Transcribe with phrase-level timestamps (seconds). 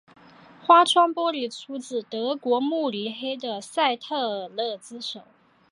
[0.65, 5.21] 花窗玻璃出自德国慕尼黑的赛特勒之手。